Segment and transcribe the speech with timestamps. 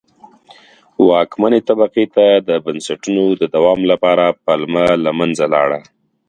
[1.09, 5.79] واکمنې طبقې ته د بنسټونو د دوام لپاره پلمه له منځه لاړه.